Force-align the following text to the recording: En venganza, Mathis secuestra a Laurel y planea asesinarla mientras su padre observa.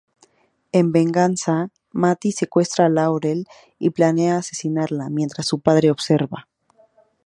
En 0.71 0.91
venganza, 0.91 1.69
Mathis 1.91 2.35
secuestra 2.37 2.87
a 2.87 2.89
Laurel 2.89 3.45
y 3.77 3.91
planea 3.91 4.37
asesinarla 4.37 5.11
mientras 5.11 5.45
su 5.45 5.59
padre 5.59 5.91
observa. 5.91 6.47